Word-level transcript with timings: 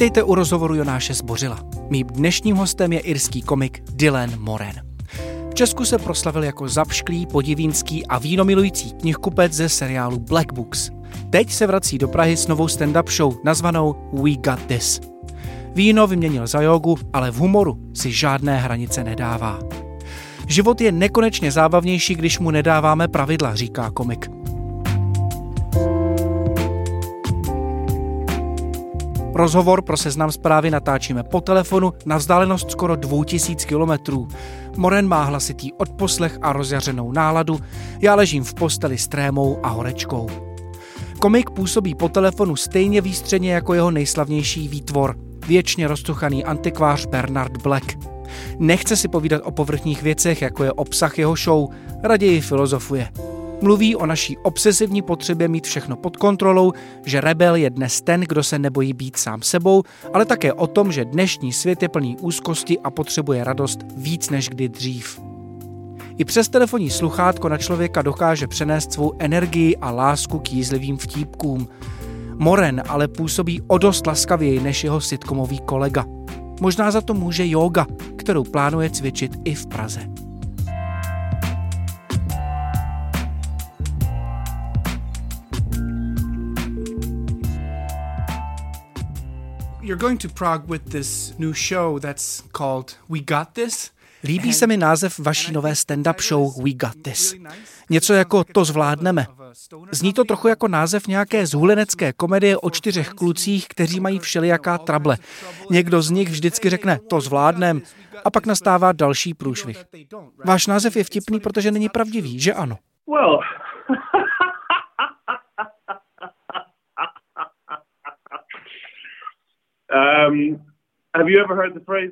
Vítejte 0.00 0.22
u 0.22 0.34
rozhovoru 0.34 0.74
Jonáše 0.74 1.14
Zbořila. 1.14 1.58
Mým 1.90 2.06
dnešním 2.06 2.56
hostem 2.56 2.92
je 2.92 3.00
irský 3.00 3.42
komik 3.42 3.82
Dylan 3.92 4.30
Moren. 4.38 4.72
V 5.50 5.54
Česku 5.54 5.84
se 5.84 5.98
proslavil 5.98 6.44
jako 6.44 6.68
zapšklý, 6.68 7.26
podivínský 7.26 8.06
a 8.06 8.18
vínomilující 8.18 8.92
knihkupec 8.92 9.52
ze 9.52 9.68
seriálu 9.68 10.18
Black 10.18 10.52
Books. 10.52 10.90
Teď 11.30 11.52
se 11.52 11.66
vrací 11.66 11.98
do 11.98 12.08
Prahy 12.08 12.36
s 12.36 12.46
novou 12.46 12.66
stand-up 12.66 13.10
show 13.10 13.36
nazvanou 13.44 13.94
We 14.12 14.30
Got 14.30 14.66
This. 14.66 15.00
Víno 15.74 16.06
vyměnil 16.06 16.46
za 16.46 16.60
jogu, 16.60 16.96
ale 17.12 17.30
v 17.30 17.36
humoru 17.36 17.78
si 17.94 18.12
žádné 18.12 18.58
hranice 18.58 19.04
nedává. 19.04 19.58
Život 20.46 20.80
je 20.80 20.92
nekonečně 20.92 21.52
zábavnější, 21.52 22.14
když 22.14 22.38
mu 22.38 22.50
nedáváme 22.50 23.08
pravidla, 23.08 23.54
říká 23.54 23.90
komik. 23.90 24.39
Rozhovor 29.34 29.82
pro 29.82 29.96
seznam 29.96 30.32
zprávy 30.32 30.70
natáčíme 30.70 31.22
po 31.22 31.40
telefonu 31.40 31.92
na 32.06 32.16
vzdálenost 32.16 32.70
skoro 32.70 32.96
2000 32.96 33.66
kilometrů. 33.66 34.28
Moren 34.76 35.08
má 35.08 35.24
hlasitý 35.24 35.72
odposlech 35.72 36.38
a 36.42 36.52
rozjařenou 36.52 37.12
náladu, 37.12 37.60
já 38.00 38.14
ležím 38.14 38.44
v 38.44 38.54
posteli 38.54 38.98
s 38.98 39.08
trémou 39.08 39.58
a 39.62 39.68
horečkou. 39.68 40.30
Komik 41.18 41.50
působí 41.50 41.94
po 41.94 42.08
telefonu 42.08 42.56
stejně 42.56 43.00
výstředně 43.00 43.52
jako 43.52 43.74
jeho 43.74 43.90
nejslavnější 43.90 44.68
výtvor, 44.68 45.16
věčně 45.46 45.88
roztuchaný 45.88 46.44
antikvář 46.44 47.06
Bernard 47.06 47.56
Black. 47.56 47.98
Nechce 48.58 48.96
si 48.96 49.08
povídat 49.08 49.42
o 49.44 49.50
povrchních 49.50 50.02
věcech, 50.02 50.42
jako 50.42 50.64
je 50.64 50.72
obsah 50.72 51.18
jeho 51.18 51.36
show, 51.36 51.68
raději 52.02 52.40
filozofuje. 52.40 53.08
Mluví 53.62 53.96
o 53.96 54.06
naší 54.06 54.36
obsesivní 54.36 55.02
potřebě 55.02 55.48
mít 55.48 55.66
všechno 55.66 55.96
pod 55.96 56.16
kontrolou, 56.16 56.72
že 57.04 57.20
rebel 57.20 57.54
je 57.54 57.70
dnes 57.70 58.00
ten, 58.00 58.20
kdo 58.20 58.42
se 58.42 58.58
nebojí 58.58 58.92
být 58.92 59.16
sám 59.16 59.42
sebou, 59.42 59.82
ale 60.12 60.24
také 60.24 60.52
o 60.52 60.66
tom, 60.66 60.92
že 60.92 61.04
dnešní 61.04 61.52
svět 61.52 61.82
je 61.82 61.88
plný 61.88 62.16
úzkosti 62.20 62.78
a 62.78 62.90
potřebuje 62.90 63.44
radost 63.44 63.80
víc 63.96 64.30
než 64.30 64.48
kdy 64.48 64.68
dřív. 64.68 65.20
I 66.18 66.24
přes 66.24 66.48
telefonní 66.48 66.90
sluchátko 66.90 67.48
na 67.48 67.58
člověka 67.58 68.02
dokáže 68.02 68.46
přenést 68.46 68.92
svou 68.92 69.12
energii 69.18 69.76
a 69.76 69.90
lásku 69.90 70.38
k 70.38 70.52
jízlivým 70.52 70.98
vtípkům. 70.98 71.68
Moren 72.36 72.82
ale 72.88 73.08
působí 73.08 73.62
o 73.66 73.78
dost 73.78 74.06
laskavěji 74.06 74.60
než 74.60 74.84
jeho 74.84 75.00
sitcomový 75.00 75.58
kolega. 75.58 76.04
Možná 76.60 76.90
za 76.90 77.00
to 77.00 77.14
může 77.14 77.48
yoga, 77.48 77.86
kterou 78.16 78.44
plánuje 78.44 78.90
cvičit 78.90 79.36
i 79.44 79.54
v 79.54 79.66
Praze. 79.66 80.19
You're 89.90 90.00
going 90.00 90.20
to 90.20 90.28
Prague 90.28 90.70
with 90.70 90.90
this 90.90 91.34
new 91.38 91.52
show 91.54 91.98
that's 91.98 92.42
called 92.58 92.96
We 93.08 93.18
Got 93.18 93.48
This. 93.52 93.90
Líbí 94.24 94.52
se 94.52 94.66
mi 94.66 94.76
název 94.76 95.18
vaší 95.18 95.52
nové 95.52 95.74
stand-up 95.74 96.22
show 96.22 96.62
We 96.62 96.70
Got 96.72 97.02
This. 97.02 97.34
Něco 97.90 98.14
jako 98.14 98.44
To 98.44 98.64
zvládneme. 98.64 99.26
Zní 99.90 100.12
to 100.12 100.24
trochu 100.24 100.48
jako 100.48 100.68
název 100.68 101.06
nějaké 101.06 101.46
zhulenecké 101.46 102.12
komedie 102.12 102.56
o 102.56 102.70
čtyřech 102.70 103.08
klucích, 103.08 103.68
kteří 103.68 104.00
mají 104.00 104.18
všelijaká 104.18 104.78
trable. 104.78 105.16
Někdo 105.70 106.02
z 106.02 106.10
nich 106.10 106.28
vždycky 106.28 106.70
řekne 106.70 106.98
To 107.08 107.20
zvládnem 107.20 107.82
a 108.24 108.30
pak 108.30 108.46
nastává 108.46 108.92
další 108.92 109.34
průšvih. 109.34 109.84
Váš 110.44 110.66
název 110.66 110.96
je 110.96 111.04
vtipný, 111.04 111.40
protože 111.40 111.70
není 111.70 111.88
pravdivý, 111.88 112.40
že 112.40 112.52
ano? 112.52 112.78
Well, 113.08 113.40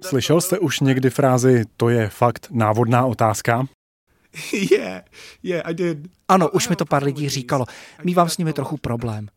Slyšel 0.02 0.40
jste 0.40 0.58
už 0.58 0.80
někdy 0.80 1.10
frázi 1.10 1.64
to 1.76 1.88
je 1.88 2.08
fakt 2.08 2.48
návodná 2.50 3.06
otázka? 3.06 3.66
Yeah, 4.72 5.02
yeah, 5.42 5.62
I 5.66 5.74
did. 5.74 5.98
Ano, 6.28 6.50
už 6.50 6.68
mi 6.68 6.76
to 6.76 6.84
pár 6.84 7.04
lidí 7.04 7.28
říkalo. 7.28 7.64
Mývám 8.04 8.28
s 8.28 8.38
nimi 8.38 8.52
trochu 8.52 8.76
problém. 8.76 9.28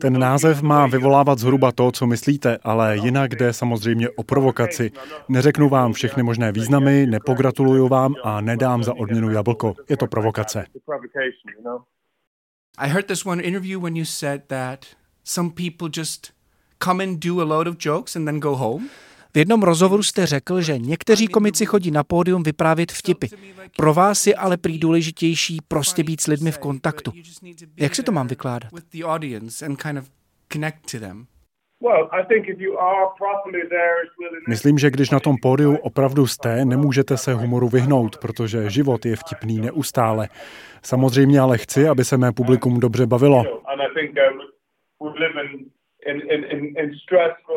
Ten 0.00 0.18
název 0.18 0.62
má 0.62 0.86
vyvolávat 0.86 1.38
zhruba 1.38 1.72
to, 1.72 1.92
co 1.92 2.06
myslíte, 2.06 2.58
ale 2.62 2.96
jinak 2.96 3.34
jde 3.34 3.52
samozřejmě 3.52 4.10
o 4.10 4.22
provokaci. 4.22 4.90
Neřeknu 5.28 5.68
vám 5.68 5.92
všechny 5.92 6.22
možné 6.22 6.52
významy, 6.52 7.06
nepogratuluju 7.06 7.88
vám 7.88 8.14
a 8.24 8.40
nedám 8.40 8.84
za 8.84 8.94
odměnu 8.94 9.30
jablko. 9.30 9.74
Je 9.88 9.96
to 9.96 10.06
provokace. 10.06 10.64
I 12.78 12.88
heard 12.88 13.06
this 13.06 13.26
one 13.26 13.42
interview 13.42 13.82
when 13.82 13.96
you 13.96 14.04
said 14.04 14.42
that 14.46 14.86
some 15.30 15.50
people 15.50 15.88
just 15.96 16.32
come 16.84 17.04
and 17.04 17.24
do 17.24 17.40
a 17.40 17.44
load 17.44 17.66
of 17.66 17.76
jokes 17.78 18.16
and 18.16 18.24
then 18.24 18.40
go 18.40 18.56
home? 18.56 18.88
V 19.34 19.38
jednom 19.38 19.62
rozhovoru 19.62 20.02
jste 20.02 20.26
řekl, 20.26 20.60
že 20.60 20.78
někteří 20.78 21.26
komici 21.26 21.66
chodí 21.66 21.90
na 21.90 22.04
pódium 22.04 22.42
vyprávět 22.42 22.92
vtipy. 22.92 23.26
Pro 23.76 23.94
vás 23.94 24.26
je 24.26 24.34
ale 24.34 24.56
prý 24.56 24.78
důležitější 24.78 25.58
prostě 25.68 26.04
být 26.04 26.20
s 26.20 26.26
lidmi 26.26 26.52
v 26.52 26.58
kontaktu. 26.58 27.12
Jak 27.76 27.94
si 27.94 28.02
to 28.02 28.12
mám 28.12 28.26
vykládat? 28.26 28.70
Myslím, 34.48 34.78
že 34.78 34.90
když 34.90 35.10
na 35.10 35.20
tom 35.20 35.36
pódiu 35.42 35.76
opravdu 35.76 36.26
jste, 36.26 36.64
nemůžete 36.64 37.16
se 37.16 37.34
humoru 37.34 37.68
vyhnout, 37.68 38.18
protože 38.18 38.70
život 38.70 39.06
je 39.06 39.16
vtipný 39.16 39.60
neustále. 39.60 40.28
Samozřejmě 40.82 41.40
ale 41.40 41.58
chci, 41.58 41.88
aby 41.88 42.04
se 42.04 42.16
mé 42.16 42.32
publikum 42.32 42.80
dobře 42.80 43.06
bavilo. 43.06 43.44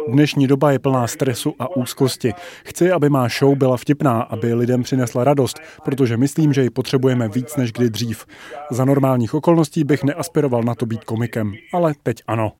Dnešní 0.08 0.48
doba 0.48 0.72
je 0.72 0.80
plná 0.80 1.08
stresu 1.08 1.56
a 1.60 1.76
úzkosti. 1.76 2.34
Chci, 2.66 2.92
aby 2.92 3.10
má 3.10 3.28
show 3.28 3.56
byla 3.56 3.78
vtipná, 3.78 4.22
aby 4.22 4.54
lidem 4.54 4.84
přinesla 4.84 5.24
radost, 5.24 5.60
protože 5.86 6.18
myslím, 6.18 6.54
že 6.54 6.62
ji 6.62 6.70
potřebujeme 6.70 7.30
víc 7.30 7.56
než 7.56 7.72
kdy 7.72 7.90
dřív. 7.90 8.26
Za 8.72 8.86
normálních 8.86 9.34
okolností 9.34 9.84
bych 9.84 10.04
neaspiroval 10.04 10.64
na 10.64 10.76
to 10.76 10.86
být 10.86 11.04
komikem, 11.04 11.54
ale 11.74 11.94
teď 12.04 12.18
ano. 12.28 12.52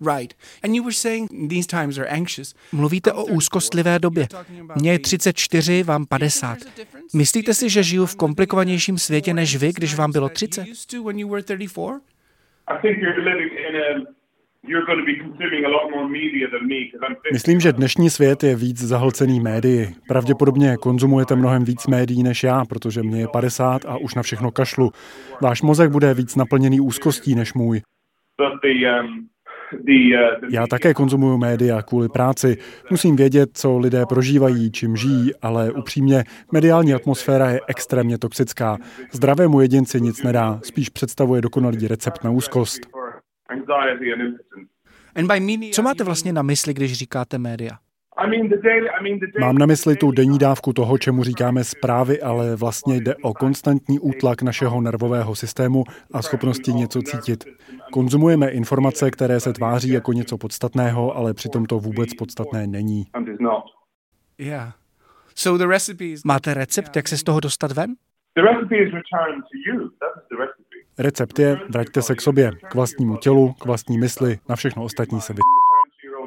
Right. 0.00 0.34
And 0.64 0.74
you 0.74 0.82
were 0.82 0.92
saying 0.92 1.30
these 1.48 1.66
times 1.66 1.98
are 1.98 2.08
anxious. 2.08 2.54
Mluvíte 2.72 3.12
o 3.12 3.24
úzkostlivé 3.24 3.98
době. 3.98 4.26
Mně 4.76 4.92
je 4.92 4.98
34, 4.98 5.82
vám 5.82 6.06
50. 6.06 6.58
Myslíte 7.14 7.54
si, 7.54 7.70
že 7.70 7.82
žiju 7.82 8.06
v 8.06 8.16
komplikovanějším 8.16 8.98
světě 8.98 9.34
než 9.34 9.56
vy, 9.56 9.72
když 9.72 9.94
vám 9.94 10.12
bylo 10.12 10.28
30? 10.28 10.66
Myslím, 17.32 17.60
že 17.60 17.72
dnešní 17.72 18.10
svět 18.10 18.42
je 18.42 18.56
víc 18.56 18.84
zahlcený 18.84 19.40
médii. 19.40 19.94
Pravděpodobně 20.08 20.76
konzumujete 20.76 21.36
mnohem 21.36 21.64
víc 21.64 21.86
médií 21.86 22.22
než 22.22 22.42
já, 22.42 22.64
protože 22.64 23.02
mě 23.02 23.20
je 23.20 23.28
50 23.28 23.84
a 23.84 23.96
už 23.96 24.14
na 24.14 24.22
všechno 24.22 24.50
kašlu. 24.50 24.90
Váš 25.42 25.62
mozek 25.62 25.90
bude 25.90 26.14
víc 26.14 26.36
naplněný 26.36 26.80
úzkostí 26.80 27.34
než 27.34 27.54
můj. 27.54 27.80
Uh, 29.72 30.50
já 30.50 30.66
také 30.66 30.94
konzumuju 30.94 31.38
média 31.38 31.82
kvůli 31.82 32.08
práci. 32.08 32.56
Musím 32.90 33.16
vědět, 33.16 33.50
co 33.52 33.78
lidé 33.78 34.06
prožívají, 34.06 34.70
čím 34.70 34.96
žijí, 34.96 35.34
ale 35.42 35.72
upřímně, 35.72 36.24
mediální 36.52 36.94
atmosféra 36.94 37.50
je 37.50 37.60
extrémně 37.68 38.18
toxická. 38.18 38.78
Zdravému 39.12 39.60
jedinci 39.60 40.00
nic 40.00 40.22
nedá, 40.22 40.60
spíš 40.62 40.88
představuje 40.88 41.40
dokonalý 41.40 41.88
recept 41.88 42.24
na 42.24 42.30
úzkost. 42.30 42.80
Co 45.72 45.82
máte 45.82 46.04
vlastně 46.04 46.32
na 46.32 46.42
mysli, 46.42 46.74
když 46.74 46.92
říkáte 46.92 47.38
média? 47.38 47.78
Mám 49.40 49.58
na 49.58 49.66
mysli 49.66 49.96
tu 49.96 50.10
denní 50.10 50.38
dávku 50.38 50.72
toho, 50.72 50.98
čemu 50.98 51.24
říkáme 51.24 51.64
zprávy, 51.64 52.22
ale 52.22 52.56
vlastně 52.56 52.96
jde 52.96 53.14
o 53.16 53.34
konstantní 53.34 53.98
útlak 53.98 54.42
našeho 54.42 54.80
nervového 54.80 55.34
systému 55.34 55.84
a 56.12 56.22
schopnosti 56.22 56.72
něco 56.72 57.02
cítit. 57.02 57.44
Konzumujeme 57.92 58.48
informace, 58.48 59.10
které 59.10 59.40
se 59.40 59.52
tváří 59.52 59.90
jako 59.90 60.12
něco 60.12 60.38
podstatného, 60.38 61.16
ale 61.16 61.34
přitom 61.34 61.66
to 61.66 61.78
vůbec 61.78 62.14
podstatné 62.14 62.66
není. 62.66 63.04
Máte 66.24 66.54
recept, 66.54 66.96
jak 66.96 67.08
se 67.08 67.16
z 67.16 67.22
toho 67.22 67.40
dostat 67.40 67.72
ven? 67.72 67.94
The 68.36 68.42
recipe 68.42 68.76
is 68.76 68.92
return 68.92 69.42
to 69.42 69.56
you. 69.66 69.88
That 69.88 70.12
is 70.16 70.28
the 70.28 70.36
recipe. 70.36 70.76
Recept 70.98 71.38
je, 71.38 71.58
vraťte 71.68 72.02
se 72.02 72.14
k 72.14 72.20
sobě, 72.20 72.50
k 72.70 72.74
vlastnímu 72.74 73.16
tělu, 73.16 73.52
k 73.52 73.64
vlastní 73.64 73.98
mysli, 73.98 74.38
na 74.48 74.56
všechno 74.56 74.84
ostatní 74.84 75.20
se 75.20 75.34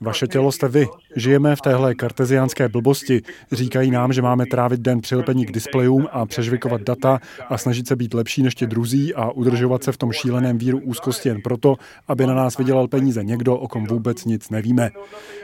Vaše 0.00 0.26
tělo 0.26 0.52
jste 0.52 0.68
vy. 0.68 0.86
Žijeme 1.16 1.56
v 1.56 1.60
téhle 1.60 1.94
karteziánské 1.94 2.68
blbosti. 2.68 3.22
Říkají 3.52 3.90
nám, 3.90 4.12
že 4.12 4.22
máme 4.22 4.46
trávit 4.46 4.80
den 4.80 5.00
přilepení 5.00 5.46
k 5.46 5.52
displejům 5.52 6.08
a 6.12 6.26
přežvikovat 6.26 6.82
data 6.82 7.18
a 7.48 7.58
snažit 7.58 7.88
se 7.88 7.96
být 7.96 8.14
lepší 8.14 8.42
než 8.42 8.54
ti 8.54 8.66
druzí 8.66 9.14
a 9.14 9.30
udržovat 9.30 9.84
se 9.84 9.92
v 9.92 9.96
tom 9.96 10.12
šíleném 10.12 10.58
víru 10.58 10.78
úzkosti 10.78 11.28
jen 11.28 11.40
proto, 11.44 11.76
aby 12.08 12.26
na 12.26 12.34
nás 12.34 12.58
vydělal 12.58 12.88
peníze 12.88 13.24
někdo, 13.24 13.56
o 13.56 13.68
kom 13.68 13.86
vůbec 13.86 14.24
nic 14.24 14.50
nevíme. 14.50 14.90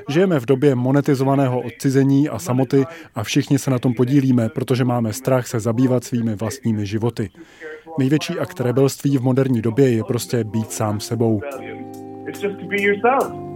Žijeme 0.08 0.40
v 0.40 0.46
době 0.46 0.74
monetizovaného 0.74 1.60
odcizení 1.60 2.28
a 2.28 2.38
samoty 2.38 2.84
a 3.14 3.22
všichni 3.22 3.58
se 3.58 3.70
na 3.70 3.78
tom 3.78 3.94
podílíme, 3.94 4.48
protože 4.48 4.84
máme 4.84 5.12
strach 5.12 5.46
se 5.46 5.60
zabývat 5.60 6.04
svými 6.04 6.34
vlastními 6.34 6.86
životy. 6.86 7.30
Největší 7.98 8.38
akt 8.38 8.60
rebelství 8.60 9.18
v 9.18 9.22
moderní 9.22 9.62
době 9.62 9.90
je 9.90 10.04
prostě 10.04 10.44
být 10.44 10.72
sám 10.72 11.00
sebou. 11.00 11.40
It's 12.26 12.40
just 12.42 12.58
to 12.60 12.66
be 12.66 12.82
yourself. 12.82 13.46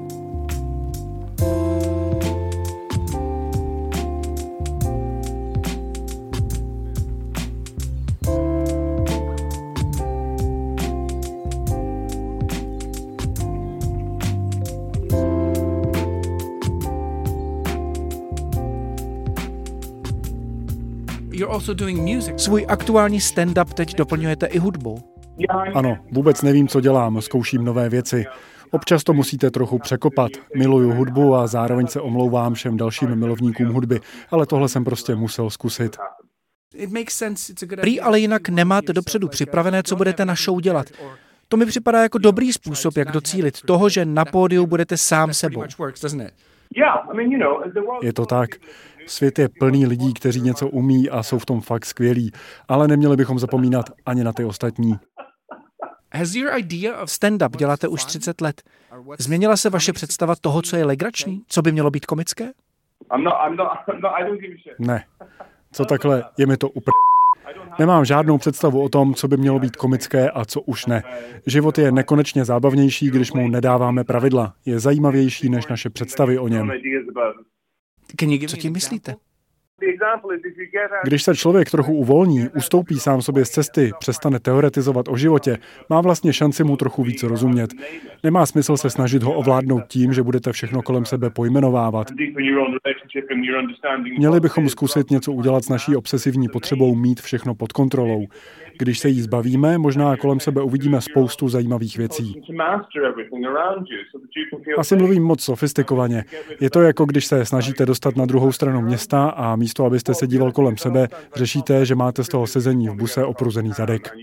Svůj 22.37 22.67
aktuální 22.69 23.21
stand-up 23.21 23.75
teď 23.75 23.97
doplňujete 23.97 24.47
i 24.47 24.59
hudbou. 24.59 24.99
Ano, 25.75 25.97
vůbec 26.13 26.43
nevím, 26.43 26.69
co 26.69 26.81
dělám, 26.81 27.23
zkouším 27.23 27.65
nové 27.65 27.89
věci. 27.89 28.25
Občas 28.71 29.05
to 29.05 29.13
musíte 29.13 29.51
trochu 29.51 29.79
překopat. 29.79 30.31
Miluju 30.57 30.93
hudbu 30.93 31.35
a 31.35 31.47
zároveň 31.47 31.87
se 31.87 32.01
omlouvám 32.01 32.55
všem 32.55 32.77
dalším 32.77 33.17
milovníkům 33.17 33.69
hudby, 33.69 34.01
ale 34.31 34.47
tohle 34.47 34.69
jsem 34.69 34.85
prostě 34.85 35.15
musel 35.15 35.51
zkusit. 35.51 35.97
Prý 37.81 38.01
ale 38.01 38.21
jinak 38.21 38.49
nemáte 38.49 38.93
dopředu 38.93 39.29
připravené, 39.29 39.83
co 39.83 39.97
budete 39.97 40.25
na 40.25 40.35
show 40.35 40.61
dělat. 40.61 40.87
To 41.49 41.57
mi 41.57 41.67
připadá 41.67 42.03
jako 42.03 42.19
dobrý 42.19 42.53
způsob, 42.53 42.97
jak 42.97 43.13
docílit 43.13 43.63
toho, 43.63 43.89
že 43.89 44.05
na 44.05 44.25
pódiu 44.25 44.67
budete 44.67 44.97
sám 44.97 45.35
sebou. 45.35 45.65
Je 48.03 48.13
to 48.13 48.27
tak. 48.27 48.51
Svět 49.07 49.39
je 49.39 49.49
plný 49.49 49.87
lidí, 49.87 50.15
kteří 50.15 50.41
něco 50.41 50.69
umí 50.69 51.11
a 51.11 51.23
jsou 51.23 51.39
v 51.39 51.47
tom 51.47 51.61
fakt 51.61 51.85
skvělí, 51.85 52.33
ale 52.69 52.89
neměli 52.89 53.17
bychom 53.17 53.39
zapomínat 53.39 53.91
ani 54.07 54.25
na 54.25 54.33
ty 54.33 54.45
ostatní. 54.45 54.95
Stand-up 57.05 57.57
děláte 57.57 57.89
už 57.89 58.05
30 58.05 58.41
let. 58.41 58.63
Změnila 59.19 59.57
se 59.57 59.71
vaše 59.71 59.93
představa 59.93 60.35
toho, 60.41 60.63
co 60.63 60.77
je 60.77 60.85
legrační? 60.85 61.43
Co 61.49 61.63
by 61.63 61.73
mělo 61.73 61.91
být 61.91 62.07
komické? 62.07 62.51
Ne. 64.79 65.05
Co 65.73 65.85
takhle, 65.85 66.25
je 66.39 66.47
mi 66.47 66.57
to 66.57 66.69
upr... 66.69 66.91
Nemám 67.79 68.05
žádnou 68.05 68.39
představu 68.39 68.83
o 68.83 68.89
tom, 68.89 69.15
co 69.15 69.29
by 69.29 69.37
mělo 69.37 69.59
být 69.59 69.77
komické 69.77 70.31
a 70.31 70.45
co 70.45 70.61
už 70.61 70.87
ne. 70.87 71.03
Život 71.47 71.79
je 71.79 71.93
nekonečně 71.93 72.45
zábavnější, 72.45 73.11
když 73.11 73.33
mu 73.33 73.49
nedáváme 73.49 74.05
pravidla. 74.05 74.55
Je 74.65 74.81
zajímavější 74.81 75.49
než 75.49 75.67
naše 75.67 75.91
představy 75.91 76.39
o 76.39 76.49
něm. 76.49 76.73
Co 78.49 78.57
tím 78.57 78.73
myslíte? 78.73 79.15
Když 81.05 81.23
se 81.23 81.37
člověk 81.37 81.71
trochu 81.71 81.95
uvolní, 81.95 82.49
ustoupí 82.57 82.99
sám 82.99 83.23
sobě 83.23 83.45
z 83.45 83.51
cesty, 83.51 83.91
přestane 83.99 84.41
teoretizovat 84.41 85.09
o 85.09 85.17
životě, 85.17 85.59
má 85.89 86.01
vlastně 86.01 86.33
šanci 86.33 86.65
mu 86.65 86.77
trochu 86.77 87.03
víc 87.03 87.23
rozumět. 87.23 87.71
Nemá 88.25 88.47
smysl 88.47 88.77
se 88.77 88.91
snažit 88.91 89.23
ho 89.23 89.33
ovládnout 89.33 89.83
tím, 89.89 90.13
že 90.13 90.23
budete 90.23 90.53
všechno 90.53 90.83
kolem 90.83 91.05
sebe 91.05 91.31
pojmenovávat. 91.31 92.07
Měli 94.19 94.41
bychom 94.41 94.69
zkusit 94.69 95.11
něco 95.11 95.33
udělat 95.33 95.65
s 95.65 95.69
naší 95.69 95.97
obsesivní 95.97 96.49
potřebou 96.49 96.95
mít 96.95 97.21
všechno 97.21 97.55
pod 97.55 97.73
kontrolou. 97.73 98.27
Když 98.79 98.99
se 98.99 99.09
jí 99.09 99.23
zbavíme, 99.23 99.79
možná 99.79 100.17
kolem 100.17 100.41
sebe 100.41 100.63
uvidíme 100.63 101.01
spoustu 101.01 101.49
zajímavých 101.49 101.99
věcí. 101.99 102.43
Asi 104.79 104.97
mluvím 104.97 105.23
moc 105.23 105.43
sofistikovaně. 105.43 106.25
Je 106.61 106.71
to 106.71 106.83
jako 106.83 107.05
když 107.05 107.27
se 107.27 107.45
snažíte 107.45 107.87
dostat 107.87 108.17
na 108.17 108.27
druhou 108.27 108.53
stranu 108.53 108.81
města 108.81 109.29
a 109.29 109.57
místo, 109.57 109.85
abyste 109.85 110.15
se 110.15 110.27
díval 110.27 110.53
kolem 110.53 110.77
sebe, 110.77 111.09
řešíte, 111.35 111.87
že 111.87 111.95
máte 111.95 112.25
z 112.25 112.29
toho 112.29 112.47
sezení 112.47 112.89
v 112.89 112.95
buse 112.95 113.25
opruzený 113.25 113.73
zadek. 113.73 114.15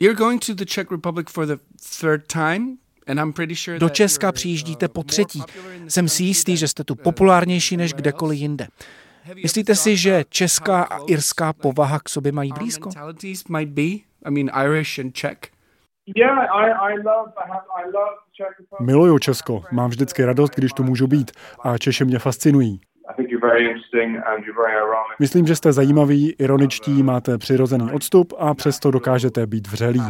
You're 0.00 0.16
going 0.16 0.44
to 0.46 0.54
the 0.54 0.64
Czech 0.64 0.90
Republic 0.90 1.30
for 1.30 1.46
the 1.46 1.56
third 2.00 2.26
time? 2.26 2.76
Do 3.78 3.88
Česka 3.88 4.32
přijíždíte 4.32 4.88
po 4.88 5.02
třetí. 5.02 5.42
Jsem 5.88 6.08
si 6.08 6.22
jistý, 6.22 6.56
že 6.56 6.68
jste 6.68 6.84
tu 6.84 6.94
populárnější 6.94 7.76
než 7.76 7.92
kdekoliv 7.92 8.38
jinde. 8.38 8.66
Myslíte 9.34 9.74
si, 9.74 9.96
že 9.96 10.24
česká 10.28 10.82
a 10.82 10.98
irská 11.06 11.52
povaha 11.52 11.98
k 11.98 12.08
sobě 12.08 12.32
mají 12.32 12.52
blízko? 12.52 12.90
Miluju 18.80 19.18
Česko, 19.18 19.62
mám 19.72 19.90
vždycky 19.90 20.24
radost, 20.24 20.54
když 20.54 20.72
tu 20.72 20.82
můžu 20.82 21.06
být 21.06 21.30
a 21.62 21.78
Češi 21.78 22.04
mě 22.04 22.18
fascinují. 22.18 22.80
Myslím, 25.20 25.46
že 25.46 25.56
jste 25.56 25.72
zajímaví, 25.72 26.32
ironičtí, 26.32 27.02
máte 27.02 27.38
přirozený 27.38 27.92
odstup 27.92 28.32
a 28.38 28.54
přesto 28.54 28.90
dokážete 28.90 29.46
být 29.46 29.68
vřelí. 29.68 30.02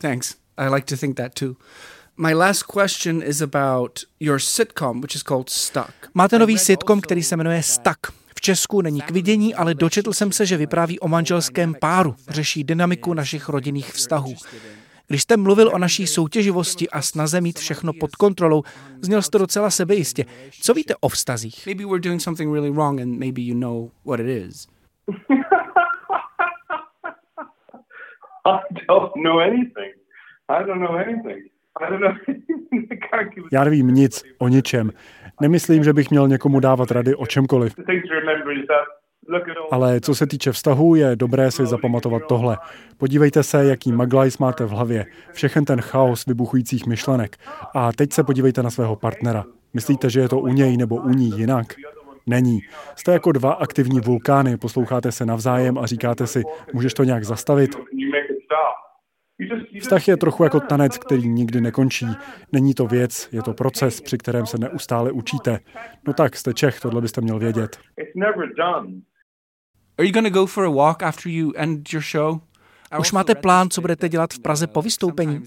Thanks. 0.00 0.36
I 0.56 0.68
like 0.68 0.86
to 0.86 0.96
think 0.96 1.16
that 1.16 1.34
too. 1.34 1.54
My 2.20 2.34
last 2.34 2.62
question 2.62 3.22
is 3.22 3.42
about 3.42 4.04
your 4.20 4.38
sitcom, 4.38 5.00
which 5.00 5.14
is 5.14 5.22
called 5.22 5.50
Stuck. 5.50 5.92
Máte 6.14 6.38
nový 6.38 6.58
sitcom, 6.58 7.00
který 7.00 7.22
se 7.22 7.36
jmenuje 7.36 7.62
Stuck. 7.62 7.98
V 8.36 8.40
Česku 8.40 8.80
není 8.80 9.00
k 9.00 9.10
vidění, 9.10 9.54
ale 9.54 9.74
dočetl 9.74 10.12
jsem 10.12 10.32
se, 10.32 10.46
že 10.46 10.56
vypráví 10.56 11.00
o 11.00 11.08
manželském 11.08 11.74
páru, 11.80 12.14
řeší 12.28 12.64
dynamiku 12.64 13.14
našich 13.14 13.48
rodinných 13.48 13.92
vztahů. 13.92 14.34
Když 15.06 15.22
jste 15.22 15.36
mluvil 15.36 15.70
o 15.74 15.78
naší 15.78 16.06
soutěživosti 16.06 16.90
a 16.90 17.02
snaze 17.02 17.40
mít 17.40 17.58
všechno 17.58 17.92
pod 17.92 18.16
kontrolou, 18.16 18.62
zněl 19.00 19.22
jste 19.22 19.38
docela 19.38 19.70
sebejistě. 19.70 20.24
Co 20.62 20.74
víte 20.74 20.94
o 21.00 21.08
vztazích? 21.08 21.66
Maybe 21.66 21.84
we're 21.84 22.00
doing 22.00 22.20
something 22.22 22.54
really 22.54 22.70
wrong 22.70 23.00
and 23.00 23.18
maybe 23.18 23.40
you 23.40 23.54
know 23.54 23.90
what 24.04 24.20
it 24.20 24.26
is. 24.26 24.66
I 28.46 28.58
don't 28.88 29.16
know 29.16 29.38
anything. 29.38 29.94
I 30.48 30.64
don't 30.64 30.80
know 30.80 30.96
anything. 30.96 31.57
Já 33.52 33.64
nevím 33.64 33.88
nic 33.88 34.22
o 34.38 34.48
ničem. 34.48 34.90
Nemyslím, 35.40 35.84
že 35.84 35.92
bych 35.92 36.10
měl 36.10 36.28
někomu 36.28 36.60
dávat 36.60 36.90
rady 36.90 37.14
o 37.14 37.26
čemkoliv. 37.26 37.74
Ale 39.70 40.00
co 40.00 40.14
se 40.14 40.26
týče 40.26 40.52
vztahu, 40.52 40.94
je 40.94 41.16
dobré 41.16 41.50
si 41.50 41.66
zapamatovat 41.66 42.22
tohle. 42.28 42.58
Podívejte 42.98 43.42
se, 43.42 43.64
jaký 43.64 43.92
maglajs 43.92 44.38
máte 44.38 44.64
v 44.64 44.70
hlavě. 44.70 45.06
Všechen 45.32 45.64
ten 45.64 45.80
chaos 45.80 46.26
vybuchujících 46.26 46.86
myšlenek. 46.86 47.36
A 47.74 47.92
teď 47.92 48.12
se 48.12 48.24
podívejte 48.24 48.62
na 48.62 48.70
svého 48.70 48.96
partnera. 48.96 49.44
Myslíte, 49.74 50.10
že 50.10 50.20
je 50.20 50.28
to 50.28 50.38
u 50.38 50.46
něj 50.46 50.76
nebo 50.76 50.96
u 50.96 51.08
ní 51.08 51.30
jinak? 51.38 51.66
Není. 52.26 52.60
Jste 52.96 53.12
jako 53.12 53.32
dva 53.32 53.52
aktivní 53.52 54.00
vulkány, 54.00 54.56
posloucháte 54.56 55.12
se 55.12 55.26
navzájem 55.26 55.78
a 55.78 55.86
říkáte 55.86 56.26
si, 56.26 56.42
můžeš 56.72 56.94
to 56.94 57.04
nějak 57.04 57.24
zastavit? 57.24 57.76
Vztah 59.80 60.08
je 60.08 60.16
trochu 60.16 60.44
jako 60.44 60.60
tanec, 60.60 60.98
který 60.98 61.28
nikdy 61.28 61.60
nekončí. 61.60 62.06
Není 62.52 62.74
to 62.74 62.86
věc, 62.86 63.28
je 63.32 63.42
to 63.42 63.54
proces, 63.54 64.00
při 64.00 64.18
kterém 64.18 64.46
se 64.46 64.58
neustále 64.58 65.12
učíte. 65.12 65.60
No 66.06 66.12
tak, 66.12 66.36
jste 66.36 66.54
Čech, 66.54 66.80
tohle 66.80 67.00
byste 67.00 67.20
měl 67.20 67.38
vědět. 67.38 67.78
Are 69.98 70.06
you 70.06 70.12
gonna 70.12 70.30
go 70.30 70.46
for 70.46 70.64
a 70.64 70.70
walk 70.70 71.02
after 71.02 71.32
you 71.32 71.52
end 71.56 71.92
your 71.92 72.02
show? 72.02 72.40
Už 72.98 73.12
máte 73.12 73.34
plán, 73.34 73.70
co 73.70 73.80
budete 73.80 74.08
dělat 74.08 74.32
v 74.32 74.38
Praze 74.38 74.66
po 74.66 74.82
vystoupení? 74.82 75.42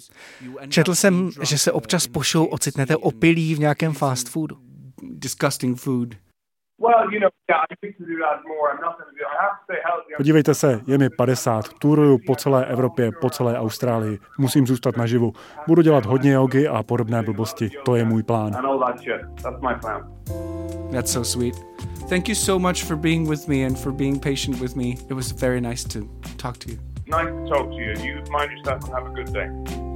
Četl 0.70 0.96
jsem, 0.96 1.32
že 1.42 1.58
se 1.58 1.72
občas 1.72 2.08
po 2.08 2.24
show 2.24 2.48
ocitnete 2.52 2.96
opilí 2.96 3.56
v 3.56 3.60
nějakém 3.60 3.94
fast 3.94 4.30
foodu. 4.30 4.58
Disgusting 5.04 5.80
food. 5.80 6.16
Podívejte 10.18 10.54
se, 10.54 10.82
je 10.88 10.98
mi 10.98 11.10
50, 11.10 11.74
turuju 11.74 12.18
po 12.28 12.36
celé 12.36 12.66
Evropě, 12.66 13.12
po 13.22 13.30
celé 13.30 13.60
Austrálii. 13.60 14.20
Musím 14.38 14.68
zůstat 14.68 14.98
naživu. 14.98 15.34
Budu 15.68 15.82
dělat 15.82 16.06
hodně 16.06 16.32
jogy 16.32 16.68
a 16.68 16.84
podobné 16.84 17.24
blbosti. 17.24 17.70
To 17.86 17.96
je 17.96 18.06
můj 18.06 18.24
plán. 18.24 18.54
That's 20.92 21.12
so 21.12 21.30
sweet. 21.30 21.56
Thank 22.10 22.30
you 22.30 22.36
so 22.36 22.60
much 22.60 22.84
for 22.84 22.98
being 22.98 23.30
with 23.30 23.48
me 23.48 23.66
and 23.66 23.78
for 23.78 23.94
being 23.94 24.20
patient 24.20 24.60
with 24.60 24.76
me. 24.76 24.90
It 25.10 25.14
was 25.14 25.32
very 25.32 25.62
nice 25.62 25.88
to 25.88 26.00
talk 26.38 26.58
to 26.58 26.72
you. 26.72 26.78
Nice 27.08 27.32
to 27.32 27.50
talk 27.50 27.70
to 27.70 27.80
you. 27.80 27.94
You 28.04 28.24
mind 28.32 28.52
yourself 28.52 28.84
and 28.84 28.94
have 28.94 29.08
a 29.08 29.14
good 29.16 29.34
day. 29.34 29.91